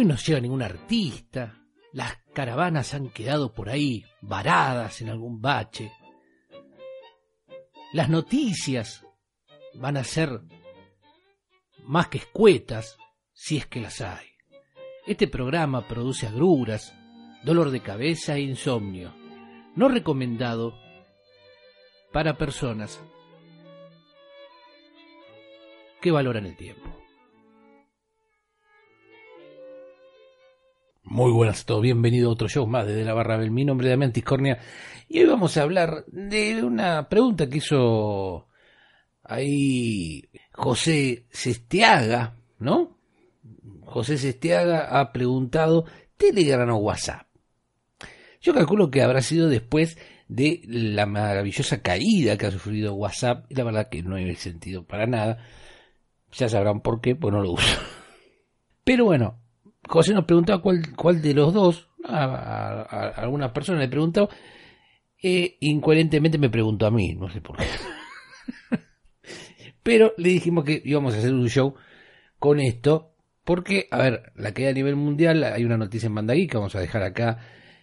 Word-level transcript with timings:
Hoy 0.00 0.06
no 0.06 0.16
llega 0.16 0.40
ningún 0.40 0.62
artista, 0.62 1.60
las 1.92 2.16
caravanas 2.32 2.94
han 2.94 3.10
quedado 3.10 3.52
por 3.52 3.68
ahí 3.68 4.02
varadas 4.22 5.02
en 5.02 5.10
algún 5.10 5.42
bache. 5.42 5.92
Las 7.92 8.08
noticias 8.08 9.04
van 9.74 9.98
a 9.98 10.04
ser 10.04 10.40
más 11.84 12.08
que 12.08 12.16
escuetas, 12.16 12.96
si 13.34 13.58
es 13.58 13.66
que 13.66 13.82
las 13.82 14.00
hay. 14.00 14.26
Este 15.06 15.28
programa 15.28 15.86
produce 15.86 16.26
agruras, 16.26 16.94
dolor 17.44 17.70
de 17.70 17.82
cabeza 17.82 18.36
e 18.36 18.40
insomnio, 18.40 19.12
no 19.76 19.90
recomendado 19.90 20.78
para 22.10 22.38
personas 22.38 22.98
que 26.00 26.10
valoran 26.10 26.46
el 26.46 26.56
tiempo. 26.56 26.99
Muy 31.10 31.32
buenas 31.32 31.62
a 31.62 31.66
todos, 31.66 31.82
bienvenido 31.82 32.28
a 32.28 32.32
otro 32.32 32.48
show 32.48 32.68
más 32.68 32.86
desde 32.86 33.04
la 33.04 33.12
barra 33.12 33.36
del 33.36 33.50
mi 33.50 33.64
nombre 33.64 33.88
de 33.88 33.96
Mantis 33.96 34.22
Cornea 34.22 34.60
y 35.08 35.18
hoy 35.18 35.26
vamos 35.26 35.56
a 35.56 35.62
hablar 35.62 36.04
de 36.06 36.62
una 36.62 37.08
pregunta 37.08 37.48
que 37.48 37.58
hizo 37.58 38.46
ahí 39.24 40.30
José 40.52 41.26
Sestiaga, 41.28 42.36
¿no? 42.60 42.96
José 43.80 44.18
Sestiaga 44.18 45.00
ha 45.00 45.10
preguntado 45.10 45.84
Telegram 46.16 46.70
o 46.70 46.76
WhatsApp. 46.76 47.26
Yo 48.40 48.54
calculo 48.54 48.88
que 48.88 49.02
habrá 49.02 49.20
sido 49.20 49.48
después 49.48 49.98
de 50.28 50.62
la 50.68 51.06
maravillosa 51.06 51.82
caída 51.82 52.38
que 52.38 52.46
ha 52.46 52.52
sufrido 52.52 52.94
WhatsApp 52.94 53.50
y 53.50 53.56
la 53.56 53.64
verdad 53.64 53.88
que 53.88 54.04
no 54.04 54.14
hay 54.14 54.36
sentido 54.36 54.84
para 54.84 55.08
nada. 55.08 55.44
Ya 56.30 56.48
sabrán 56.48 56.82
por 56.82 57.00
qué, 57.00 57.16
pues 57.16 57.34
no 57.34 57.42
lo 57.42 57.50
uso. 57.50 57.80
Pero 58.84 59.06
bueno, 59.06 59.40
José 59.88 60.14
nos 60.14 60.24
preguntaba 60.24 60.62
cuál, 60.62 60.94
cuál 60.94 61.20
de 61.22 61.34
los 61.34 61.52
dos, 61.52 61.88
a, 62.04 63.12
algunas 63.16 63.50
personas 63.52 63.80
le 63.80 63.88
preguntó, 63.88 64.28
e 65.22 65.56
incoherentemente 65.60 66.38
me 66.38 66.50
preguntó 66.50 66.86
a 66.86 66.90
mí, 66.90 67.14
no 67.14 67.28
sé 67.30 67.40
por 67.40 67.56
qué. 67.56 67.64
Pero 69.82 70.12
le 70.16 70.30
dijimos 70.30 70.64
que 70.64 70.80
íbamos 70.84 71.14
a 71.14 71.18
hacer 71.18 71.32
un 71.32 71.48
show 71.48 71.74
con 72.38 72.60
esto, 72.60 73.14
porque, 73.44 73.88
a 73.90 73.98
ver, 73.98 74.32
la 74.36 74.52
caída 74.52 74.70
a 74.70 74.74
nivel 74.74 74.96
mundial, 74.96 75.42
hay 75.44 75.64
una 75.64 75.76
noticia 75.76 76.06
en 76.06 76.14
Bandagui 76.14 76.46
que 76.46 76.56
vamos 76.56 76.74
a 76.76 76.80
dejar 76.80 77.02
acá, 77.02 77.38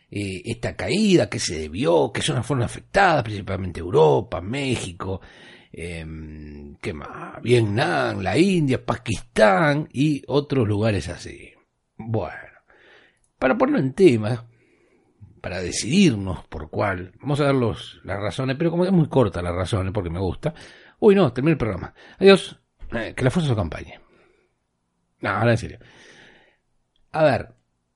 eh, 0.09 0.41
esta 0.45 0.75
caída, 0.75 1.29
que 1.29 1.39
se 1.39 1.59
debió, 1.59 2.11
que 2.13 2.21
zonas 2.21 2.45
fueron 2.45 2.63
afectadas, 2.63 3.23
principalmente 3.23 3.79
Europa, 3.79 4.39
México, 4.39 5.19
eh, 5.71 6.05
¿qué 6.81 6.93
más? 6.93 7.41
Vietnam, 7.41 8.21
la 8.21 8.37
India, 8.37 8.83
Pakistán 8.85 9.89
y 9.91 10.23
otros 10.27 10.67
lugares 10.67 11.09
así. 11.09 11.56
Bueno, 12.09 12.61
para 13.37 13.57
ponerlo 13.57 13.81
en 13.81 13.91
tema, 13.91 14.45
para 15.41 15.59
decidirnos 15.59 16.47
por 16.47 16.69
cuál, 16.69 17.11
vamos 17.19 17.41
a 17.41 17.43
dar 17.43 17.55
las 17.55 17.99
razones, 18.21 18.55
pero 18.57 18.71
como 18.71 18.85
es 18.85 18.93
muy 18.93 19.09
corta 19.09 19.41
las 19.41 19.53
razones 19.53 19.91
porque 19.91 20.09
me 20.09 20.21
gusta, 20.21 20.53
uy 20.99 21.15
no, 21.15 21.33
terminé 21.33 21.51
el 21.51 21.57
programa. 21.57 21.93
Adiós, 22.17 22.61
eh, 22.93 23.13
que 23.13 23.25
la 23.25 23.29
fuerza 23.29 23.51
os 23.51 23.57
acompañe. 23.57 23.99
No, 25.19 25.31
ahora 25.31 25.51
en 25.51 25.57
serio. 25.57 25.79
A 27.11 27.23
ver, 27.25 27.53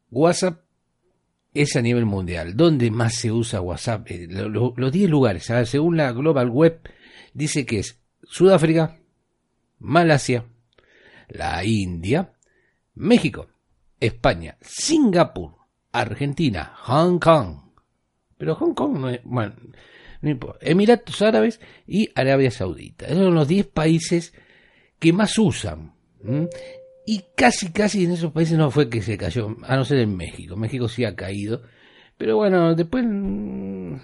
WhatsApp 0.09 0.59
es 1.53 1.77
a 1.77 1.81
nivel 1.81 2.05
mundial. 2.05 2.57
¿Dónde 2.57 2.91
más 2.91 3.15
se 3.15 3.31
usa 3.31 3.61
WhatsApp? 3.61 4.11
Eh, 4.11 4.27
los 4.27 4.91
10 4.91 5.09
lugares, 5.09 5.49
según 5.69 5.95
la 5.95 6.11
Global 6.11 6.49
Web, 6.49 6.81
dice 7.33 7.65
que 7.65 7.79
es 7.79 8.01
Sudáfrica, 8.23 8.99
Malasia, 9.79 10.43
la 11.29 11.63
India, 11.63 12.33
México, 12.93 13.47
España, 14.01 14.57
Singapur, 14.59 15.53
Argentina, 15.93 16.73
Hong 16.83 17.19
Kong. 17.19 17.57
Pero 18.37 18.55
Hong 18.55 18.73
Kong 18.73 18.97
no 18.97 19.09
es, 19.09 19.21
bueno, 19.23 19.53
Emiratos 20.59 21.21
Árabes 21.21 21.61
y 21.87 22.09
Arabia 22.15 22.51
Saudita. 22.51 23.05
Esos 23.05 23.19
son 23.19 23.35
los 23.35 23.47
10 23.47 23.67
países 23.67 24.33
que 24.99 25.13
más 25.13 25.37
usan. 25.37 25.93
Y 27.05 27.23
casi, 27.35 27.71
casi 27.71 28.05
en 28.05 28.11
esos 28.11 28.31
países 28.31 28.57
no 28.57 28.71
fue 28.71 28.89
que 28.89 29.01
se 29.01 29.17
cayó, 29.17 29.55
a 29.63 29.75
no 29.75 29.85
ser 29.85 29.99
en 29.99 30.17
México. 30.17 30.55
México 30.55 30.87
sí 30.87 31.05
ha 31.05 31.15
caído. 31.15 31.61
Pero 32.17 32.37
bueno, 32.37 32.75
después... 32.75 33.05
Mm, 33.07 33.95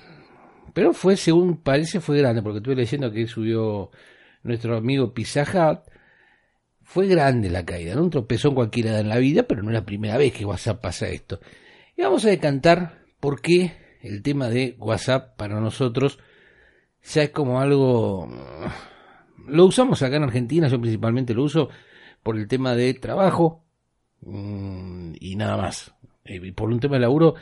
pero 0.74 0.94
fue, 0.94 1.18
según 1.18 1.58
parece, 1.58 2.00
fue 2.00 2.20
grande, 2.20 2.44
porque 2.44 2.58
estuve 2.58 2.76
leyendo 2.76 3.12
que 3.12 3.26
subió 3.26 3.90
nuestro 4.44 4.78
amigo 4.78 5.14
Pizza 5.14 5.44
fue 6.88 7.08
grande 7.08 7.50
la 7.50 7.66
caída, 7.66 7.96
¿no? 7.96 8.04
Un 8.04 8.10
tropezón 8.10 8.56
cualquiera 8.56 8.98
en 8.98 9.10
la 9.10 9.18
vida, 9.18 9.44
pero 9.44 9.62
no 9.62 9.70
es 9.70 9.74
la 9.74 9.86
primera 9.86 10.18
vez 10.18 10.32
que 10.32 10.46
WhatsApp 10.46 10.82
pasa 10.82 11.10
esto. 11.10 11.42
Y 11.98 12.02
vamos 12.02 12.24
a 12.24 12.30
decantar 12.30 13.04
por 13.20 13.42
qué 13.42 13.74
el 14.02 14.24
tema 14.24 14.48
de 14.48 14.78
WhatsApp 14.80 15.36
para 15.36 15.60
nosotros 15.60 16.18
ya 17.04 17.24
es 17.24 17.32
como 17.32 17.60
algo... 17.60 18.30
Lo 19.48 19.66
usamos 19.66 20.02
acá 20.02 20.16
en 20.16 20.24
Argentina, 20.24 20.70
yo 20.70 20.80
principalmente 20.80 21.34
lo 21.34 21.44
uso 21.44 21.68
por 22.24 22.38
el 22.38 22.48
tema 22.48 22.74
de 22.74 22.94
trabajo 22.94 23.66
mm, 24.22 25.16
y 25.20 25.36
nada 25.36 25.58
más. 25.58 25.94
Y 26.24 26.54
por 26.54 26.70
un 26.70 26.80
tema 26.80 26.96
de 26.96 27.02
laburo 27.02 27.36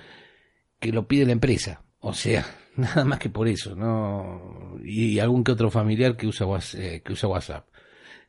que 0.79 0.91
lo 0.91 1.07
pide 1.07 1.27
la 1.27 1.33
empresa. 1.33 1.83
O 1.99 2.13
sea, 2.13 2.43
nada 2.77 3.05
más 3.05 3.19
que 3.19 3.29
por 3.29 3.47
eso, 3.47 3.75
¿no? 3.75 4.79
Y 4.83 5.19
algún 5.19 5.43
que 5.43 5.51
otro 5.51 5.69
familiar 5.69 6.17
que 6.17 6.25
usa, 6.25 6.47
eh, 6.73 7.03
que 7.05 7.13
usa 7.13 7.29
WhatsApp. 7.29 7.67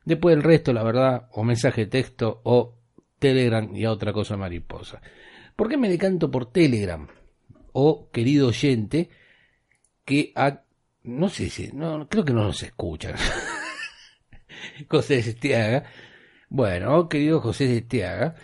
Después 0.07 0.37
el 0.37 0.43
resto, 0.43 0.71
la 0.71 0.83
verdad, 0.83 1.27
o 1.33 1.43
mensaje 1.43 1.81
de 1.81 1.87
texto 1.87 2.39
o 2.45 2.77
Telegram 3.19 3.75
y 3.75 3.83
a 3.83 3.91
otra 3.91 4.13
cosa 4.13 4.37
mariposa. 4.37 5.01
¿Por 5.53 5.67
qué 5.67 5.75
me 5.75 5.89
decanto 5.89 6.31
por 6.31 6.49
Telegram? 6.49 7.09
O 7.73 8.09
querido 8.09 8.47
oyente, 8.47 9.09
que 10.05 10.31
ha, 10.33 10.61
no 11.03 11.27
sé 11.27 11.49
si, 11.49 11.73
no, 11.73 12.07
creo 12.07 12.23
que 12.23 12.31
no 12.31 12.45
nos 12.45 12.63
escuchan. 12.63 13.15
José 14.89 15.19
Estiaga. 15.19 15.83
Bueno, 16.47 17.09
querido 17.09 17.41
José 17.41 17.75
Estiaga, 17.75 18.35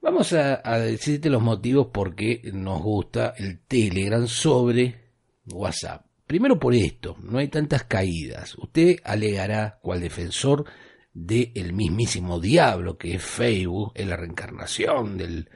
vamos 0.00 0.32
a, 0.32 0.62
a 0.64 0.78
decirte 0.78 1.28
los 1.28 1.42
motivos 1.42 1.88
por 1.88 2.14
qué 2.14 2.40
nos 2.54 2.80
gusta 2.80 3.34
el 3.36 3.60
Telegram 3.66 4.26
sobre 4.26 5.10
WhatsApp. 5.52 6.06
Primero 6.26 6.58
por 6.58 6.74
esto, 6.74 7.18
no 7.20 7.36
hay 7.36 7.48
tantas 7.48 7.84
caídas. 7.84 8.56
Usted 8.56 8.96
alegará 9.04 9.78
cual 9.82 10.00
defensor 10.00 10.64
del 11.12 11.72
mismísimo 11.72 12.40
diablo 12.40 12.96
que 12.96 13.14
es 13.14 13.22
Facebook, 13.22 13.92
es 13.94 14.06
la 14.06 14.16
reencarnación 14.16 15.18
del, 15.18 15.48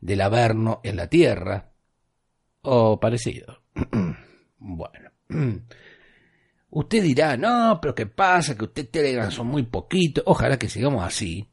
del 0.00 0.20
Averno 0.20 0.80
en 0.82 0.96
la 0.96 1.08
Tierra, 1.08 1.72
o 2.62 2.98
parecido. 2.98 3.62
bueno. 4.58 5.10
Usted 6.74 7.02
dirá, 7.02 7.36
no, 7.36 7.78
pero 7.82 7.94
¿qué 7.94 8.06
pasa? 8.06 8.56
Que 8.56 8.64
usted 8.64 8.88
Telegram 8.88 9.30
son 9.30 9.48
muy 9.48 9.64
poquitos. 9.64 10.24
Ojalá 10.26 10.58
que 10.58 10.70
sigamos 10.70 11.04
así. 11.04 11.50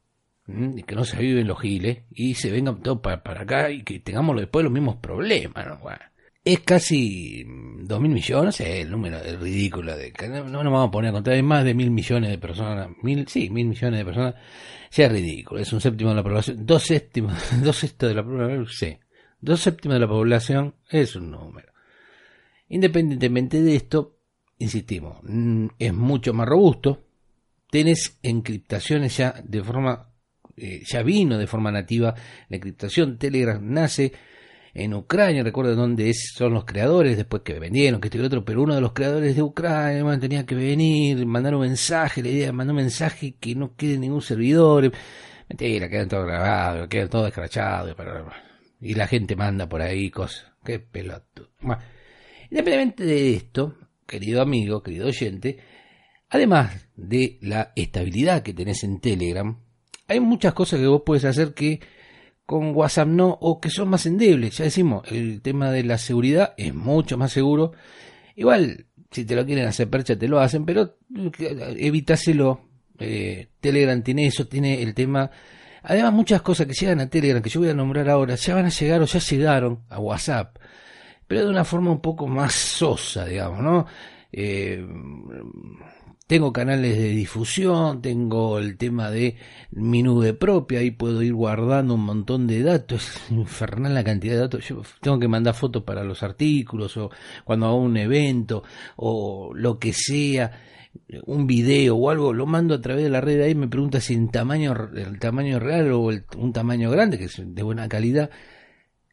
Y 0.48 0.84
que 0.84 0.96
no 0.96 1.04
se 1.04 1.18
viven 1.18 1.46
los 1.46 1.60
giles. 1.60 2.04
Y 2.10 2.36
se 2.36 2.50
vengan 2.50 2.82
todos 2.82 3.02
para, 3.02 3.22
para 3.22 3.42
acá 3.42 3.70
y 3.70 3.84
que 3.84 4.00
tengamos 4.00 4.38
después 4.38 4.64
los 4.64 4.72
mismos 4.72 4.96
problemas. 4.96 5.68
¿no? 5.68 5.78
Bueno 5.80 6.09
es 6.44 6.60
casi 6.62 7.44
dos 7.46 8.00
mil 8.00 8.12
millones, 8.12 8.60
el 8.62 8.90
número 8.90 9.18
es 9.18 9.40
ridículo, 9.40 9.96
de, 9.96 10.14
no, 10.30 10.44
nos 10.44 10.64
vamos 10.64 10.88
a 10.88 10.92
poner 10.92 11.10
a 11.10 11.14
contar, 11.14 11.34
hay 11.34 11.44
más 11.44 11.66
de 11.66 11.74
mil 11.74 11.92
millones 11.92 12.30
de 12.30 12.38
personas, 12.38 12.90
mil, 13.04 13.28
sí, 13.28 13.50
mil 13.50 13.68
millones 13.68 14.00
de 14.00 14.06
personas, 14.06 14.36
sea 14.90 15.08
es 15.08 15.12
ridículo, 15.12 15.60
es 15.60 15.72
un 15.74 15.82
séptimo 15.82 16.12
de 16.12 16.16
la 16.16 16.24
población, 16.24 16.66
dos 16.66 16.84
séptimos, 16.84 17.34
dos 17.64 17.76
sextos 17.76 18.10
de 18.10 18.16
la 18.16 18.24
población, 18.24 18.68
sí, 18.68 18.98
dos 19.42 19.60
séptimos 19.60 19.96
de 19.96 20.00
la 20.00 20.08
población 20.08 20.76
es 20.90 21.16
un 21.16 21.32
número. 21.32 21.68
Independientemente 22.70 23.62
de 23.62 23.76
esto, 23.76 24.20
insistimos, 24.60 25.18
mm, 25.24 25.68
es 25.78 25.94
mucho 25.94 26.34
más 26.34 26.48
robusto, 26.48 27.06
tenés 27.70 28.18
encriptaciones 28.24 29.18
ya 29.18 29.36
de 29.44 29.64
forma, 29.64 30.14
eh, 30.56 30.84
ya 30.86 31.04
vino 31.04 31.38
de 31.38 31.48
forma 31.48 31.72
nativa, 31.72 32.16
la 32.48 32.56
encriptación 32.56 33.18
Telegram 33.18 33.60
nace 33.62 34.14
en 34.74 34.94
Ucrania, 34.94 35.44
recuerdo 35.44 35.76
dónde 35.76 36.10
es, 36.10 36.34
son 36.36 36.54
los 36.54 36.66
creadores, 36.66 37.18
después 37.18 37.42
que 37.44 37.60
vendieron, 37.60 38.00
que 38.00 38.08
este 38.08 38.18
y 38.18 38.22
otro, 38.22 38.46
pero 38.46 38.62
uno 38.62 38.76
de 38.76 38.82
los 38.82 38.94
creadores 38.94 39.36
de 39.36 39.42
Ucrania 39.42 40.20
tenía 40.20 40.46
que 40.46 40.56
venir, 40.56 41.26
mandar 41.26 41.56
un 41.56 41.62
mensaje, 41.62 42.22
la 42.22 42.30
idea 42.30 42.48
de 42.48 42.52
mandar 42.52 42.76
un 42.76 42.82
mensaje 42.82 43.36
que 43.40 43.56
no 43.56 43.76
quede 43.76 43.98
ningún 43.98 44.22
servidor, 44.22 44.92
mentira, 45.48 45.90
quedan 45.90 46.10
todo 46.10 46.26
grabado, 46.26 46.88
quedan 46.88 47.10
todo 47.10 47.28
escrachado, 47.28 47.96
y 48.82 48.94
la 48.94 49.08
gente 49.08 49.36
manda 49.36 49.68
por 49.68 49.82
ahí 49.82 50.10
cosas, 50.10 50.52
qué 50.64 50.80
pelotudo. 50.80 51.50
independientemente 52.50 53.04
de 53.06 53.34
esto, 53.34 53.76
querido 54.06 54.42
amigo, 54.42 54.84
querido 54.84 55.08
oyente, 55.08 55.58
además 56.30 56.88
de 56.96 57.38
la 57.42 57.74
estabilidad 57.76 58.44
que 58.44 58.54
tenés 58.54 58.84
en 58.84 59.00
Telegram, 59.00 59.60
hay 60.08 60.20
muchas 60.20 60.54
cosas 60.54 60.80
que 60.80 60.88
vos 60.88 61.04
puedes 61.06 61.26
hacer 61.26 61.54
que 61.54 61.80
con 62.50 62.76
WhatsApp 62.76 63.08
no, 63.08 63.38
o 63.42 63.62
que 63.62 63.70
son 63.70 63.90
más 63.90 64.08
endebles. 64.08 64.58
Ya 64.58 64.64
decimos, 64.64 65.04
el 65.12 65.40
tema 65.44 65.70
de 65.70 65.84
la 65.84 66.00
seguridad 66.00 66.56
es 66.58 66.74
mucho 66.74 67.16
más 67.16 67.32
seguro. 67.32 67.74
Igual, 68.36 68.88
si 69.12 69.24
te 69.24 69.36
lo 69.36 69.46
quieren 69.46 69.68
hacer 69.68 69.88
percha, 69.88 70.18
te 70.18 70.28
lo 70.28 70.40
hacen, 70.40 70.66
pero 70.66 70.98
evitaselo. 71.78 72.62
Eh, 72.98 73.50
Telegram 73.60 74.02
tiene 74.02 74.26
eso, 74.26 74.48
tiene 74.48 74.82
el 74.82 74.96
tema 74.96 75.30
Además, 75.84 76.14
muchas 76.14 76.42
cosas 76.42 76.68
que 76.68 76.74
llegan 76.74 77.00
a 77.00 77.08
Telegram, 77.10 77.42
que 77.42 77.50
yo 77.50 77.62
voy 77.62 77.70
a 77.70 77.74
nombrar 77.74 78.10
ahora, 78.10 78.36
ya 78.36 78.56
van 78.56 78.66
a 78.66 78.70
llegar 78.70 79.02
o 79.02 79.06
ya 79.06 79.20
llegaron 79.20 79.84
a 79.90 80.00
WhatsApp, 80.00 80.58
pero 81.28 81.42
de 81.42 81.50
una 81.50 81.64
forma 81.64 81.92
un 81.92 82.02
poco 82.02 82.28
más 82.28 82.54
sosa, 82.54 83.26
digamos, 83.26 83.62
¿no? 83.62 83.86
Eh, 84.32 84.86
tengo 86.30 86.54
canales 86.54 86.96
de 86.96 87.10
difusión, 87.10 88.04
tengo 88.04 88.60
el 88.60 88.78
tema 88.78 89.10
de 89.10 89.38
mi 89.72 90.04
nube 90.04 90.36
propia, 90.36 90.78
ahí 90.78 90.92
puedo 90.92 91.24
ir 91.24 91.34
guardando 91.34 91.96
un 91.96 92.02
montón 92.06 92.46
de 92.46 92.62
datos, 92.62 93.02
es 93.26 93.32
infernal 93.32 93.96
la 93.96 94.04
cantidad 94.04 94.36
de 94.36 94.42
datos. 94.42 94.68
Yo 94.68 94.84
tengo 95.02 95.18
que 95.18 95.28
mandar 95.28 95.56
fotos 95.56 95.82
para 95.82 96.04
los 96.04 96.22
artículos 96.22 96.96
o 96.98 97.10
cuando 97.44 97.66
hago 97.66 97.78
un 97.78 97.98
evento 97.98 98.62
o 98.96 99.54
lo 99.56 99.80
que 99.80 99.92
sea, 99.92 100.52
un 101.26 101.48
video 101.48 101.96
o 101.96 102.12
algo, 102.12 102.32
lo 102.32 102.46
mando 102.46 102.76
a 102.76 102.82
través 102.82 103.06
de 103.06 103.10
la 103.10 103.22
red 103.22 103.42
ahí, 103.42 103.56
me 103.56 103.68
pregunta 103.68 104.00
si 104.00 104.14
en 104.14 104.30
tamaño, 104.30 104.76
el 104.96 105.18
tamaño 105.18 105.60
real 105.60 105.92
o 105.94 106.12
un 106.38 106.54
tamaño 106.54 106.92
grande, 106.92 107.18
que 107.18 107.26
es 107.26 107.42
de 107.44 107.64
buena 107.64 107.90
calidad, 107.90 108.30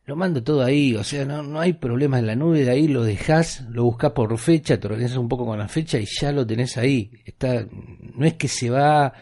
lo 0.06 0.14
mando 0.14 0.43
todo 0.43 0.62
ahí, 0.62 0.94
o 0.94 1.03
sea, 1.03 1.25
no, 1.25 1.43
no 1.43 1.58
hay 1.58 1.73
problema 1.73 2.20
en 2.20 2.29
la 2.29 2.37
nube, 2.37 2.64
de 2.64 2.70
ahí 2.70 2.87
lo 2.87 3.03
dejas, 3.03 3.64
lo 3.70 3.82
buscas 3.82 4.12
por 4.12 4.38
fecha, 4.38 4.79
te 4.79 4.87
organizas 4.87 5.17
un 5.17 5.29
poco 5.29 5.44
con 5.44 5.58
la 5.58 5.67
fecha 5.67 5.99
y 5.99 6.06
ya 6.06 6.31
lo 6.31 6.47
tenés 6.47 6.76
ahí. 6.76 7.11
Está, 7.25 7.67
no 8.14 8.25
es 8.25 8.35
que 8.35 8.47
se 8.47 8.70
va. 8.70 9.12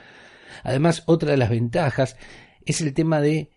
Además, 0.63 1.03
otra 1.07 1.31
de 1.31 1.39
las 1.39 1.49
ventajas 1.49 2.19
es 2.67 2.83
el 2.83 2.93
tema 2.93 3.23
de 3.23 3.51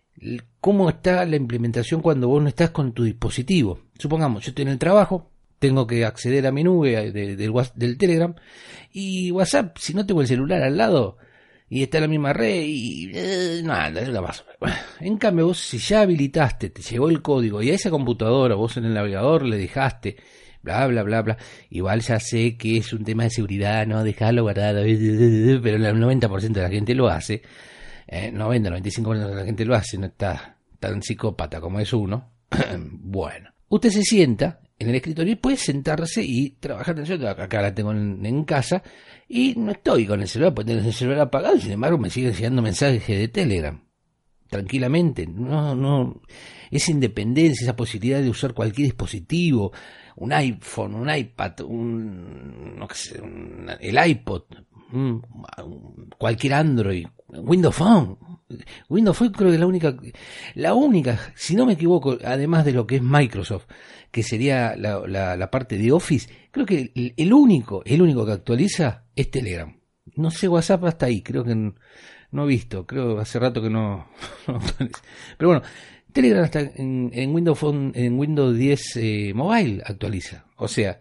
cómo 0.60 0.88
está 0.88 1.26
la 1.26 1.36
implementación 1.36 2.00
cuando 2.00 2.28
vos 2.28 2.42
no 2.42 2.48
estás 2.48 2.70
con 2.70 2.92
tu 2.92 3.04
dispositivo. 3.04 3.80
Supongamos, 3.98 4.44
yo 4.44 4.50
estoy 4.50 4.62
en 4.62 4.68
el 4.68 4.78
trabajo, 4.78 5.30
tengo 5.58 5.86
que 5.86 6.06
acceder 6.06 6.46
a 6.46 6.52
mi 6.52 6.64
nube 6.64 7.12
del 7.12 7.98
Telegram 7.98 8.34
y 8.90 9.30
WhatsApp, 9.32 9.76
si 9.76 9.92
no 9.92 10.06
tengo 10.06 10.22
el 10.22 10.28
celular 10.28 10.62
al 10.62 10.78
lado, 10.78 11.18
y 11.70 11.82
está 11.82 11.98
en 11.98 12.02
la 12.02 12.08
misma 12.08 12.32
red 12.32 12.62
y 12.64 13.10
eh, 13.14 13.60
nada, 13.62 14.00
es 14.00 14.08
la 14.08 14.22
paso. 14.22 14.44
En 15.00 15.18
cambio, 15.18 15.46
vos 15.46 15.58
si 15.58 15.78
ya 15.78 16.02
habilitaste, 16.02 16.70
te 16.70 16.82
llegó 16.82 17.10
el 17.10 17.20
código 17.20 17.62
y 17.62 17.70
a 17.70 17.74
esa 17.74 17.90
computadora 17.90 18.54
vos 18.54 18.76
en 18.76 18.86
el 18.86 18.94
navegador 18.94 19.44
le 19.44 19.58
dejaste, 19.58 20.16
bla, 20.62 20.86
bla, 20.86 21.02
bla, 21.02 21.22
bla, 21.22 21.36
igual 21.70 22.00
ya 22.00 22.18
sé 22.20 22.56
que 22.56 22.78
es 22.78 22.92
un 22.92 23.04
tema 23.04 23.24
de 23.24 23.30
seguridad, 23.30 23.86
no 23.86 24.02
dejarlo 24.02 24.42
guardado, 24.42 24.82
pero 24.82 25.76
el 25.76 25.84
90% 25.84 26.52
de 26.52 26.62
la 26.62 26.70
gente 26.70 26.94
lo 26.94 27.08
hace, 27.08 27.42
eh, 28.06 28.30
90, 28.32 28.70
95% 28.70 29.28
de 29.28 29.34
la 29.34 29.44
gente 29.44 29.64
lo 29.64 29.74
hace, 29.74 29.98
no 29.98 30.06
está 30.06 30.56
tan 30.80 31.02
psicópata 31.02 31.60
como 31.60 31.80
es 31.80 31.92
uno. 31.92 32.32
bueno, 32.78 33.50
usted 33.68 33.90
se 33.90 34.02
sienta 34.02 34.60
en 34.78 34.88
el 34.88 34.94
escritorio 34.94 35.32
y 35.32 35.36
puede 35.36 35.56
sentarse 35.56 36.22
y 36.22 36.50
trabajar. 36.50 37.02
Yo 37.02 37.28
acá 37.28 37.62
la 37.62 37.74
tengo 37.74 37.92
en 37.92 38.44
casa 38.44 38.82
y 39.28 39.54
no 39.56 39.72
estoy 39.72 40.06
con 40.06 40.20
el 40.20 40.28
celular, 40.28 40.54
porque 40.54 40.72
tengo 40.72 40.86
el 40.86 40.94
celular 40.94 41.20
apagado, 41.20 41.58
sin 41.58 41.72
embargo 41.72 41.98
me 41.98 42.10
siguen 42.10 42.32
llegando 42.32 42.62
mensajes 42.62 43.06
de 43.06 43.28
Telegram. 43.28 43.82
Tranquilamente, 44.48 45.26
no, 45.26 45.74
no, 45.74 46.22
esa 46.70 46.90
independencia, 46.90 47.64
esa 47.64 47.76
posibilidad 47.76 48.22
de 48.22 48.30
usar 48.30 48.54
cualquier 48.54 48.86
dispositivo, 48.86 49.72
un 50.16 50.32
iPhone, 50.32 50.94
un 50.94 51.14
iPad, 51.14 51.60
un, 51.66 52.76
no 52.76 52.88
sé, 52.94 53.20
el 53.80 54.08
iPod, 54.08 54.44
cualquier 56.16 56.54
Android, 56.54 57.06
Windows 57.28 57.76
Phone. 57.76 58.16
Windows 58.88 59.18
creo 59.18 59.50
que 59.50 59.58
la 59.58 59.66
única, 59.66 59.96
la 60.54 60.74
única, 60.74 61.18
si 61.34 61.54
no 61.54 61.66
me 61.66 61.74
equivoco, 61.74 62.18
además 62.24 62.64
de 62.64 62.72
lo 62.72 62.86
que 62.86 62.96
es 62.96 63.02
Microsoft, 63.02 63.66
que 64.10 64.22
sería 64.22 64.76
la, 64.76 65.50
parte 65.50 65.78
de 65.78 65.92
Office, 65.92 66.28
creo 66.50 66.66
que 66.66 66.92
el, 66.94 67.32
único, 67.32 67.82
el 67.84 68.02
único 68.02 68.24
que 68.24 68.32
actualiza 68.32 69.04
es 69.14 69.30
Telegram. 69.30 69.76
No 70.16 70.30
sé 70.30 70.48
WhatsApp 70.48 70.84
hasta 70.84 71.06
ahí, 71.06 71.22
creo 71.22 71.44
que 71.44 71.54
no, 71.54 72.44
he 72.44 72.46
visto, 72.46 72.86
creo 72.86 73.18
hace 73.18 73.38
rato 73.38 73.62
que 73.62 73.70
no, 73.70 74.08
Pero 75.38 75.50
bueno, 75.50 75.62
Telegram 76.12 76.44
hasta 76.44 76.60
en, 76.60 77.34
Windows 77.34 77.58
Phone, 77.58 77.92
en 77.94 78.18
Windows 78.18 78.56
10 78.56 78.96
eh, 78.96 79.32
Mobile 79.34 79.82
actualiza. 79.84 80.46
O 80.56 80.66
sea, 80.66 80.98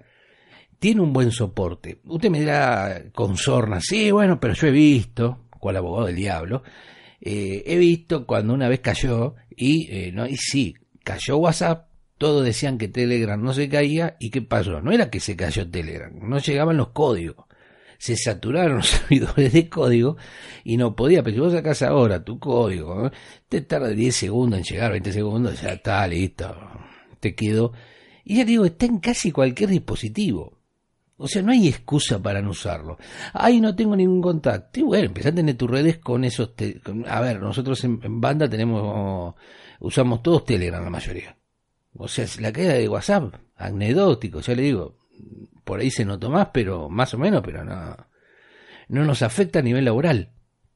tiene 0.79 1.01
un 1.01 1.13
buen 1.13 1.31
soporte. 1.31 2.01
Usted 2.05 2.29
me 2.29 2.39
dirá 2.39 3.03
con 3.13 3.37
sorna, 3.37 3.79
sí, 3.81 4.11
bueno, 4.11 4.39
pero 4.39 4.53
yo 4.53 4.67
he 4.67 4.71
visto, 4.71 5.45
cual 5.59 5.77
abogado 5.77 6.07
del 6.07 6.15
diablo, 6.15 6.63
eh, 7.21 7.63
he 7.65 7.77
visto 7.77 8.25
cuando 8.25 8.53
una 8.53 8.69
vez 8.69 8.79
cayó 8.79 9.35
y, 9.49 9.87
eh, 9.91 10.11
no, 10.11 10.27
y 10.27 10.37
sí, 10.37 10.75
cayó 11.03 11.37
WhatsApp, 11.37 11.87
todos 12.17 12.43
decían 12.45 12.77
que 12.77 12.87
Telegram 12.87 13.41
no 13.41 13.53
se 13.53 13.69
caía 13.69 14.17
y 14.19 14.29
qué 14.29 14.41
pasó. 14.41 14.81
No 14.81 14.91
era 14.91 15.09
que 15.09 15.19
se 15.19 15.35
cayó 15.35 15.69
Telegram, 15.69 16.11
no 16.19 16.39
llegaban 16.39 16.77
los 16.77 16.89
códigos. 16.89 17.45
Se 17.97 18.15
saturaron 18.15 18.77
los 18.77 18.87
servidores 18.87 19.53
de 19.53 19.69
código 19.69 20.17
y 20.63 20.77
no 20.77 20.95
podía, 20.95 21.23
pero 21.23 21.35
si 21.35 21.39
vos 21.41 21.53
sacás 21.53 21.81
ahora 21.81 22.23
tu 22.23 22.39
código, 22.39 23.11
te 23.49 23.61
tarda 23.61 23.89
10 23.89 24.15
segundos 24.15 24.59
en 24.59 24.65
llegar, 24.65 24.91
20 24.91 25.11
segundos, 25.11 25.61
ya 25.61 25.69
está, 25.69 26.07
listo, 26.07 26.55
te 27.19 27.33
quedó. 27.35 27.73
Y 28.23 28.37
ya 28.37 28.45
digo, 28.45 28.65
está 28.65 28.85
en 28.85 28.99
casi 28.99 29.31
cualquier 29.31 29.69
dispositivo. 29.69 30.56
O 31.17 31.27
sea, 31.27 31.41
no 31.41 31.51
hay 31.51 31.67
excusa 31.67 32.21
para 32.21 32.41
no 32.41 32.51
usarlo. 32.51 32.97
Ahí 33.33 33.59
no 33.59 33.75
tengo 33.75 33.95
ningún 33.95 34.21
contacto. 34.21 34.79
Y 34.79 34.83
bueno, 34.83 35.05
empezá 35.05 35.29
a 35.29 35.35
tener 35.35 35.55
tus 35.57 35.69
redes 35.69 35.97
con 35.97 36.23
esos... 36.23 36.53
a 37.07 37.21
ver, 37.21 37.41
nosotros 37.41 37.83
en, 37.83 38.21
banda 38.21 38.47
tenemos... 38.47 39.33
Usamos 39.79 40.21
todos 40.21 40.45
Telegram 40.45 40.83
la 40.83 40.89
mayoría. 40.91 41.35
O 41.93 42.07
sea, 42.07 42.25
la 42.39 42.53
caída 42.53 42.73
de 42.73 42.87
WhatsApp, 42.87 43.33
anecdótico, 43.55 44.41
ya 44.41 44.53
le 44.53 44.61
digo, 44.61 44.97
por 45.63 45.79
ahí 45.79 45.89
se 45.89 46.05
notó 46.05 46.29
más, 46.29 46.49
pero 46.53 46.89
más 46.89 47.13
o 47.15 47.17
menos, 47.17 47.41
pero 47.43 47.63
no, 47.63 47.95
no 48.89 49.03
nos 49.03 49.23
afecta 49.23 49.59
a 49.59 49.63
nivel 49.63 49.85
laboral, 49.85 50.31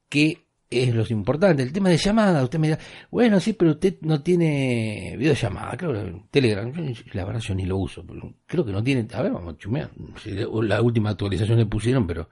que 0.10 0.41
es 0.72 0.96
lo 0.96 1.06
importante. 1.10 1.62
El 1.62 1.74
tema 1.74 1.90
de 1.90 1.98
llamada, 1.98 2.44
usted 2.44 2.58
me 2.58 2.70
dirá, 2.70 2.80
bueno, 3.12 3.40
sí, 3.40 3.54
pero 3.54 3.72
usted 3.72 3.98
no 4.02 4.24
tiene 4.24 5.16
videollamada, 5.18 5.76
creo 5.76 6.24
Telegram, 6.32 6.72
la 7.14 7.26
verdad 7.26 7.42
yo 7.42 7.54
ni 7.54 7.66
lo 7.66 7.78
uso, 7.78 8.06
creo 8.48 8.66
que 8.66 8.72
no 8.72 8.82
tiene, 8.82 9.06
a 9.14 9.22
ver, 9.22 9.34
vamos 9.34 9.54
a 9.54 9.58
chumear, 9.58 9.92
la 10.64 10.82
última 10.82 11.10
actualización 11.10 11.60
le 11.60 11.66
pusieron, 11.66 12.08
pero 12.08 12.30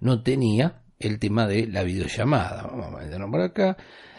no 0.00 0.22
tenía 0.22 0.82
el 0.98 1.18
tema 1.18 1.46
de 1.46 1.66
la 1.66 1.82
videollamada. 1.82 2.62
Vamos 2.62 2.94
a 2.94 3.04
meternos 3.04 3.30
por 3.30 3.40
acá, 3.42 3.76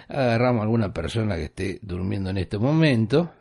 agarramos 0.07 0.59
a 0.59 0.63
alguna 0.63 0.93
persona 0.93 1.35
que 1.35 1.45
esté 1.45 1.79
durmiendo 1.81 2.29
en 2.29 2.37
este 2.37 2.59
momento, 2.59 3.31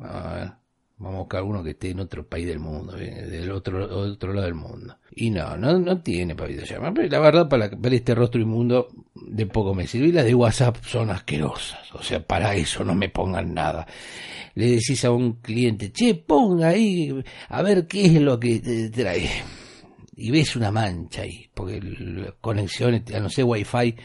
a 0.00 0.34
ver, 0.34 0.52
vamos 1.00 1.16
a 1.16 1.20
buscar 1.20 1.38
alguno 1.38 1.64
que 1.64 1.70
esté 1.70 1.90
en 1.90 2.00
otro 2.00 2.26
país 2.26 2.46
del 2.46 2.58
mundo, 2.58 2.92
del 2.92 3.50
otro, 3.50 3.84
otro 4.12 4.34
lado 4.34 4.44
del 4.44 4.54
mundo. 4.54 4.98
Y 5.10 5.30
no, 5.30 5.56
no, 5.56 5.78
no 5.78 6.02
tiene 6.02 6.34
para 6.36 6.50
videollamada. 6.50 6.92
Pero 6.92 7.08
la 7.08 7.18
verdad, 7.18 7.48
para 7.48 7.68
ver 7.68 7.94
este 7.94 8.14
rostro 8.14 8.40
inmundo, 8.40 8.88
de 9.14 9.46
poco 9.46 9.74
me 9.74 9.86
sirve. 9.86 10.08
Y 10.08 10.12
las 10.12 10.26
de 10.26 10.34
WhatsApp 10.34 10.76
son 10.84 11.10
asquerosas. 11.10 11.92
O 11.94 12.02
sea, 12.02 12.22
para 12.22 12.54
eso 12.54 12.84
no 12.84 12.94
me 12.94 13.08
pongan 13.08 13.54
nada. 13.54 13.86
Le 14.54 14.72
decís 14.72 15.02
a 15.06 15.10
un 15.10 15.40
cliente, 15.40 15.90
che, 15.90 16.14
ponga 16.14 16.68
ahí, 16.68 17.10
a 17.48 17.62
ver 17.62 17.86
qué 17.86 18.04
es 18.04 18.20
lo 18.20 18.38
que 18.38 18.60
te 18.60 18.90
trae. 18.90 19.30
Y 20.16 20.30
ves 20.30 20.54
una 20.54 20.70
mancha 20.70 21.22
ahí, 21.22 21.48
porque 21.54 21.80
conexiones, 22.42 23.04
no 23.08 23.30
sé, 23.30 23.42
wifi 23.42 23.96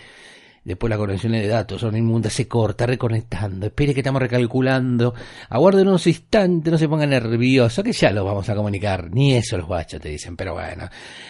Después 0.65 0.89
las 0.89 0.97
conexiones 0.97 1.43
de 1.43 1.47
datos 1.47 1.79
son 1.79 1.95
inmundas, 1.95 2.33
se 2.33 2.47
corta, 2.47 2.87
reconectando. 2.87 3.67
Espere 3.67 3.93
que 3.93 3.99
estamos 3.99 4.19
recalculando. 4.19 5.13
Aguarde 5.49 5.83
unos 5.83 6.07
instantes, 6.07 6.71
no 6.71 6.79
se 6.79 6.89
ponga 6.89 7.05
nervioso, 7.05 7.83
que 7.83 7.91
ya 7.91 8.09
lo 8.09 8.25
vamos 8.25 8.49
a 8.49 8.55
comunicar. 8.55 9.11
Ni 9.11 9.35
eso 9.35 9.57
los 9.57 9.67
guachos 9.67 10.01
te 10.01 10.09
dicen, 10.09 10.35
pero 10.35 10.53
bueno. 10.53 10.89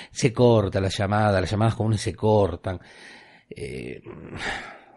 Se 0.10 0.32
corta 0.32 0.80
la 0.80 0.88
llamada, 0.88 1.42
las 1.42 1.52
llamadas 1.52 1.76
comunes 1.76 2.00
se 2.00 2.16
cortan. 2.16 2.80
Eh, 3.50 4.02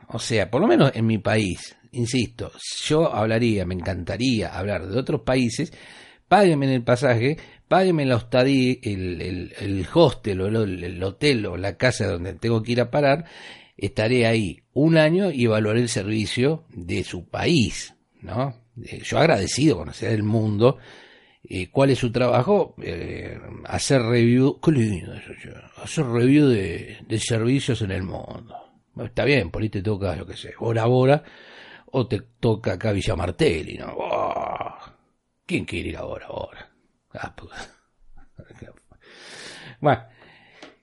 o 0.07 0.21
sea, 0.21 0.49
por 0.49 0.61
lo 0.61 0.69
menos 0.69 0.93
en 0.95 1.05
mi 1.05 1.19
país, 1.19 1.77
insisto, 1.91 2.53
yo 2.85 3.13
hablaría, 3.13 3.67
me 3.67 3.75
encantaría 3.75 4.57
hablar 4.57 4.87
de 4.87 5.01
otros 5.01 5.23
países. 5.23 5.73
Páguenme 6.29 6.67
en 6.67 6.73
el 6.75 6.85
pasaje, 6.85 7.37
páguenme 7.67 8.07
la 8.07 8.15
hostadía, 8.15 8.77
el, 8.85 9.21
el, 9.21 9.55
el 9.59 9.87
hostel 9.93 10.43
o 10.43 10.47
el, 10.47 10.85
el 10.85 11.03
hotel 11.03 11.45
o 11.47 11.57
la 11.57 11.77
casa 11.77 12.07
donde 12.07 12.35
tengo 12.35 12.63
que 12.63 12.71
ir 12.71 12.81
a 12.81 12.91
parar 12.93 13.25
estaré 13.79 14.27
ahí 14.27 14.61
un 14.75 14.99
año 14.99 15.31
y 15.31 15.45
evaluaré 15.45 15.81
el 15.81 15.89
servicio 15.89 16.65
de 16.69 17.05
su 17.05 17.29
país, 17.29 17.95
¿no? 18.21 18.55
Eh, 18.85 19.01
yo 19.03 19.19
agradecido 19.19 19.79
conocer 19.79 20.13
el 20.13 20.25
mundo. 20.25 20.79
Eh, 21.45 21.71
¿Cuál 21.71 21.91
es 21.91 21.99
su 21.99 22.11
trabajo? 22.11 22.75
Eh, 22.83 23.39
hacer 23.65 24.03
review, 24.03 24.61
hacer 25.83 26.07
review 26.07 26.49
de, 26.49 27.21
servicios 27.21 27.81
en 27.83 27.93
el 27.93 28.03
mundo. 28.03 28.55
Está 29.03 29.25
bien, 29.25 29.51
por 29.51 29.63
ahí 29.63 29.71
te 29.71 29.81
toca, 29.81 30.17
lo 30.17 30.27
que 30.27 30.37
sé, 30.37 30.55
Bora 30.59 30.87
Bora, 30.87 31.23
o 31.93 32.07
te 32.09 32.21
toca 32.41 32.73
acá 32.73 32.91
Villa 32.91 33.15
Martelli, 33.15 33.79
¿no? 33.79 33.97
¿Quién 35.47 35.65
quiere 35.65 35.91
ir 35.91 35.97
ahora, 35.97 36.27
ahora? 36.27 36.71
Ah, 37.15 37.35
pues. 37.35 37.53
bueno, 39.81 40.05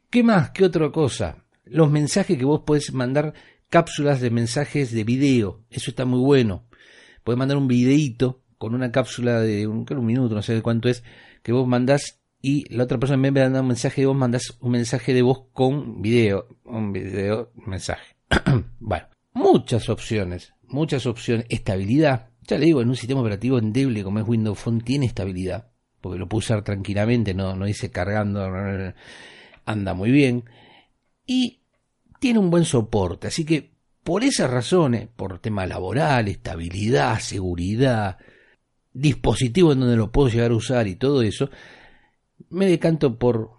¿qué 0.10 0.24
más? 0.24 0.52
¿Qué 0.52 0.64
otra 0.64 0.90
cosa? 0.92 1.45
Los 1.65 1.91
mensajes 1.91 2.38
que 2.38 2.45
vos 2.45 2.62
podés 2.65 2.93
mandar 2.93 3.34
cápsulas 3.69 4.22
de 4.22 4.29
mensajes 4.29 4.91
de 4.91 5.03
video. 5.03 5.63
Eso 5.69 5.91
está 5.91 6.05
muy 6.05 6.19
bueno. 6.19 6.65
Podés 7.24 7.38
mandar 7.38 7.57
un 7.57 7.67
videito 7.67 8.41
con 8.57 8.74
una 8.74 8.91
cápsula 8.91 9.41
de 9.41 9.67
un, 9.67 9.86
un 9.89 10.05
minuto, 10.05 10.36
no 10.36 10.41
sé 10.41 10.53
de 10.53 10.62
cuánto 10.62 10.88
es, 10.88 11.03
que 11.43 11.51
vos 11.51 11.67
mandás 11.67 12.22
y 12.41 12.72
la 12.72 12.84
otra 12.84 13.00
persona 13.00 13.27
en 13.27 13.34
vez 13.34 13.41
de 13.41 13.48
mandar 13.48 13.62
un 13.63 13.69
mensaje 13.69 14.01
de 14.01 14.07
voz, 14.07 14.15
mandás 14.15 14.57
un 14.62 14.72
mensaje 14.72 15.15
de 15.15 15.24
voz 15.24 15.45
con 15.51 16.03
video. 16.03 16.48
Un 16.63 16.93
video, 16.93 17.51
mensaje. 17.65 18.15
bueno, 18.79 19.07
muchas 19.34 19.89
opciones, 19.89 20.53
muchas 20.67 21.07
opciones, 21.07 21.48
estabilidad. 21.50 22.29
Ya 22.43 22.60
le 22.60 22.67
digo, 22.67 22.81
en 22.81 22.89
un 22.89 22.95
sistema 22.95 23.22
operativo 23.22 23.57
endeble 23.57 24.03
como 24.03 24.19
es 24.19 24.27
Windows 24.27 24.60
Phone 24.60 24.81
tiene 24.81 25.07
estabilidad, 25.07 25.72
porque 26.01 26.19
lo 26.19 26.29
puedo 26.29 26.39
usar 26.39 26.63
tranquilamente, 26.63 27.34
no, 27.34 27.55
no 27.55 27.65
dice 27.65 27.89
cargando, 27.89 28.48
anda 29.65 29.93
muy 29.95 30.12
bien. 30.12 30.43
Y 31.25 31.62
tiene 32.20 32.39
un 32.39 32.50
buen 32.50 32.65
soporte, 32.65 33.27
así 33.27 33.46
que 33.46 33.75
por 34.03 34.24
esas 34.24 34.51
razones, 34.51 35.08
por 35.08 35.39
tema 35.39 35.65
laboral, 35.65 36.27
estabilidad, 36.27 37.20
seguridad, 37.20 38.20
dispositivo 38.94 39.74
en 39.74 39.79
donde 39.79 39.96
lo 39.96 40.12
puedo 40.12 40.29
llegar 40.29 40.51
a 40.51 40.55
usar 40.55 40.88
y 40.88 40.96
todo 40.96 41.24
eso, 41.24 41.50
me 42.51 42.67
decanto 42.67 43.17
por 43.17 43.50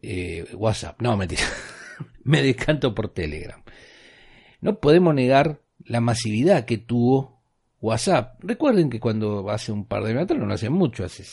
eh, 0.00 0.46
WhatsApp. 0.54 1.02
No, 1.02 1.18
mentira. 1.18 1.42
me 2.24 2.42
decanto 2.42 2.94
por 2.94 3.12
Telegram. 3.12 3.62
No 4.62 4.80
podemos 4.80 5.14
negar 5.14 5.60
la 5.84 6.00
masividad 6.00 6.64
que 6.64 6.78
tuvo 6.78 7.42
WhatsApp. 7.80 8.42
Recuerden 8.42 8.88
que 8.88 9.00
cuando 9.00 9.50
hace 9.50 9.70
un 9.70 9.84
par 9.84 10.02
de 10.04 10.12
años, 10.12 10.30
no 10.38 10.52
hace 10.52 10.70
mucho, 10.70 11.04
hace 11.04 11.24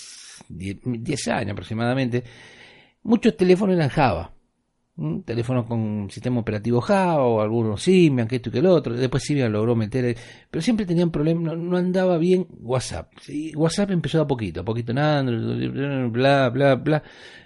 10 0.50 1.28
años 1.30 1.52
aproximadamente, 1.52 2.24
muchos 3.04 3.36
teléfonos 3.38 3.78
eran 3.78 3.90
Java 3.90 4.37
teléfonos 5.26 5.66
con 5.66 6.10
sistema 6.10 6.40
operativo 6.40 6.82
Java 6.82 7.24
o 7.24 7.42
algunos 7.42 7.84
Symbian, 7.84 8.28
que 8.28 8.38
esto 8.38 8.50
y 8.50 8.52
que 8.52 8.60
el 8.60 8.66
otro. 8.66 8.96
Después 8.96 9.24
Symbian 9.24 9.52
logró 9.52 9.76
meter, 9.76 10.18
pero 10.50 10.62
siempre 10.62 10.86
tenían 10.86 11.12
problemas, 11.12 11.58
no, 11.58 11.78
andaba 11.78 12.18
bien 12.18 12.48
WhatsApp. 12.62 13.12
WhatsApp 13.56 13.92
empezó 13.92 14.22
a 14.22 14.28
poquito, 14.28 14.62
a 14.62 14.66
poquito 14.66 14.94
nada, 14.94 15.22
bla, 16.10 16.50
bla, 16.50 16.76
bla, 16.76 17.04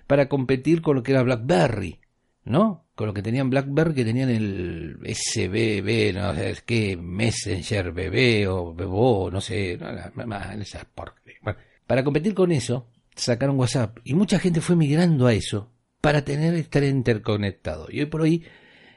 para 0.07 0.29
competir 0.29 0.81
con 0.81 0.95
lo 0.95 1.03
que 1.03 1.11
era 1.11 1.23
BlackBerry, 1.23 1.99
¿no? 2.45 2.85
Con 2.95 3.07
lo 3.07 3.13
que 3.13 3.21
tenían 3.21 3.49
BlackBerry, 3.49 3.95
que 3.95 4.05
tenían 4.05 4.29
el 4.29 4.97
SBB, 5.03 6.13
no 6.13 6.33
sé 6.33 6.55
qué, 6.65 6.95
Messenger 6.95 7.91
BB 7.91 8.49
o 8.49 8.73
Bebo, 8.73 9.29
no 9.29 9.41
sé, 9.41 9.77
bueno, 10.15 11.59
para 11.85 12.03
competir 12.03 12.33
con 12.33 12.53
eso, 12.53 12.87
sacaron 13.13 13.59
WhatsApp 13.59 13.97
y 14.05 14.13
mucha 14.13 14.39
gente 14.39 14.61
fue 14.61 14.77
migrando 14.77 15.27
a 15.27 15.33
eso 15.33 15.69
para 16.01 16.23
tener 16.23 16.55
estar 16.55 16.83
interconectado. 16.83 17.87
Y 17.89 17.99
hoy 17.99 18.07
por 18.07 18.21
hoy 18.21 18.43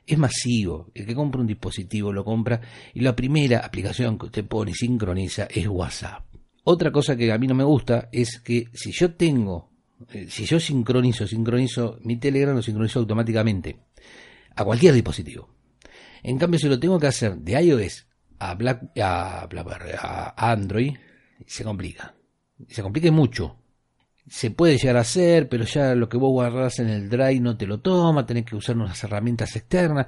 es 0.06 0.18
masivo. 0.18 0.90
El 0.94 1.06
que 1.06 1.14
compra 1.14 1.40
un 1.40 1.46
dispositivo 1.46 2.12
lo 2.12 2.24
compra 2.24 2.60
y 2.94 3.00
la 3.00 3.14
primera 3.14 3.60
aplicación 3.60 4.18
que 4.18 4.26
usted 4.26 4.44
pone 4.46 4.72
y 4.72 4.74
sincroniza 4.74 5.44
es 5.44 5.68
WhatsApp. 5.68 6.24
Otra 6.64 6.90
cosa 6.90 7.14
que 7.14 7.30
a 7.30 7.38
mí 7.38 7.46
no 7.46 7.54
me 7.54 7.64
gusta 7.64 8.08
es 8.10 8.40
que 8.40 8.68
si 8.72 8.90
yo 8.90 9.14
tengo, 9.14 9.70
eh, 10.12 10.26
si 10.28 10.46
yo 10.46 10.58
sincronizo, 10.58 11.26
sincronizo 11.26 11.98
mi 12.02 12.16
Telegram 12.16 12.56
lo 12.56 12.62
sincronizo 12.62 13.00
automáticamente 13.00 13.76
a 14.56 14.64
cualquier 14.64 14.94
dispositivo. 14.94 15.50
En 16.22 16.38
cambio, 16.38 16.58
si 16.58 16.68
lo 16.68 16.80
tengo 16.80 16.98
que 16.98 17.06
hacer 17.06 17.36
de 17.36 17.62
iOS 17.62 18.06
a, 18.38 18.56
a, 19.02 19.48
a 20.36 20.52
Android, 20.52 20.94
se 21.46 21.64
complica. 21.64 22.14
Se 22.68 22.82
complica 22.82 23.10
mucho 23.12 23.63
se 24.26 24.50
puede 24.50 24.78
llegar 24.78 24.96
a 24.96 25.00
hacer, 25.00 25.48
pero 25.48 25.64
ya 25.64 25.94
lo 25.94 26.08
que 26.08 26.16
vos 26.16 26.30
guardás 26.30 26.78
en 26.78 26.88
el 26.88 27.08
drive 27.08 27.40
no 27.40 27.56
te 27.56 27.66
lo 27.66 27.80
toma, 27.80 28.24
tenés 28.24 28.44
que 28.44 28.56
usar 28.56 28.76
unas 28.76 29.02
herramientas 29.04 29.54
externas. 29.56 30.06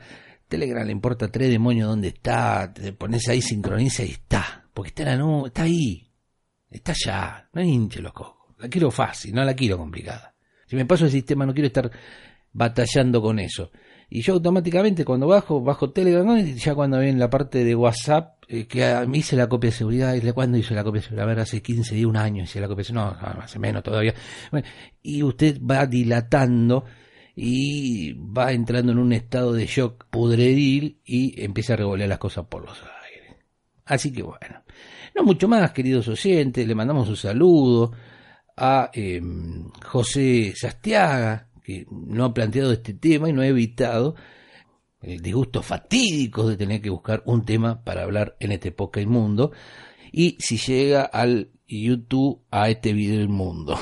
Telegram 0.48 0.86
le 0.86 0.92
importa 0.92 1.30
tres 1.30 1.50
demonios 1.50 1.88
dónde 1.88 2.08
está, 2.08 2.72
te 2.72 2.92
pones 2.92 3.28
ahí, 3.28 3.42
sincroniza 3.42 4.04
y 4.04 4.12
está, 4.12 4.64
porque 4.72 4.88
está 4.88 5.12
en 5.12 5.18
la 5.18 5.46
está 5.46 5.62
ahí, 5.62 6.08
está 6.70 6.92
allá, 6.92 7.48
no 7.52 7.62
hinche 7.62 8.00
los 8.00 8.12
cocos. 8.12 8.54
La 8.58 8.68
quiero 8.68 8.90
fácil, 8.90 9.34
no 9.34 9.44
la 9.44 9.54
quiero 9.54 9.76
complicada. 9.76 10.34
Si 10.66 10.76
me 10.76 10.86
paso 10.86 11.04
el 11.04 11.10
sistema 11.10 11.44
no 11.44 11.52
quiero 11.52 11.66
estar 11.66 11.90
batallando 12.52 13.20
con 13.20 13.38
eso. 13.38 13.70
Y 14.08 14.22
yo 14.22 14.34
automáticamente 14.34 15.04
cuando 15.04 15.26
bajo, 15.26 15.60
bajo 15.60 15.90
Telegram, 15.90 16.38
ya 16.38 16.74
cuando 16.74 16.98
ven 16.98 17.18
la 17.18 17.28
parte 17.28 17.64
de 17.64 17.74
WhatsApp, 17.74 18.35
eh, 18.48 18.66
que 18.66 18.84
a 18.84 19.04
mí 19.06 19.18
hice 19.18 19.36
la 19.36 19.48
copia 19.48 19.70
de 19.70 19.76
seguridad, 19.76 20.14
y 20.14 20.32
cuando 20.32 20.56
hice 20.56 20.74
la 20.74 20.84
copia 20.84 21.00
de 21.00 21.04
seguridad? 21.04 21.24
A 21.24 21.28
ver, 21.28 21.40
hace 21.40 21.62
15 21.62 21.94
días, 21.94 22.06
un 22.06 22.16
año 22.16 22.44
hice 22.44 22.60
la 22.60 22.68
copia 22.68 22.82
de 22.82 22.84
seguridad, 22.84 23.18
no, 23.20 23.42
hace 23.42 23.58
menos 23.58 23.82
todavía. 23.82 24.14
y 25.02 25.22
usted 25.22 25.60
va 25.60 25.86
dilatando 25.86 26.84
y 27.34 28.12
va 28.14 28.52
entrando 28.52 28.92
en 28.92 28.98
un 28.98 29.12
estado 29.12 29.52
de 29.52 29.66
shock 29.66 30.06
pudredil 30.10 31.00
y 31.04 31.42
empieza 31.42 31.74
a 31.74 31.76
revolver 31.76 32.08
las 32.08 32.18
cosas 32.18 32.46
por 32.46 32.64
los 32.64 32.82
aires. 32.82 33.36
Así 33.84 34.12
que 34.12 34.22
bueno, 34.22 34.62
no 35.14 35.22
mucho 35.22 35.48
más, 35.48 35.72
queridos 35.72 36.08
oyentes, 36.08 36.66
le 36.66 36.74
mandamos 36.74 37.08
un 37.08 37.16
saludo 37.16 37.92
a 38.56 38.90
em, 38.94 39.70
José 39.84 40.54
Sastiaga, 40.56 41.48
que 41.62 41.86
no 41.90 42.24
ha 42.24 42.34
planteado 42.34 42.72
este 42.72 42.94
tema 42.94 43.28
y 43.28 43.32
no 43.32 43.42
ha 43.42 43.46
evitado 43.46 44.14
el 45.02 45.20
disgusto 45.20 45.62
fatídico 45.62 46.48
de 46.48 46.56
tener 46.56 46.80
que 46.80 46.90
buscar 46.90 47.22
un 47.26 47.44
tema 47.44 47.82
para 47.84 48.02
hablar 48.02 48.36
en 48.40 48.52
este 48.52 48.72
poca 48.72 49.00
inmundo 49.00 49.52
y 50.12 50.36
si 50.40 50.56
llega 50.56 51.02
al 51.02 51.50
YouTube 51.68 52.42
a 52.50 52.70
este 52.70 52.92
video 52.92 53.18
del 53.18 53.28
mundo. 53.28 53.78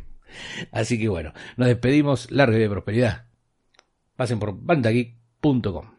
Así 0.72 0.98
que 0.98 1.08
bueno, 1.08 1.32
nos 1.56 1.68
despedimos, 1.68 2.30
larga 2.30 2.58
de 2.58 2.68
prosperidad. 2.68 3.26
Pasen 4.16 4.38
por 4.38 4.58
bandageek.com. 4.60 5.97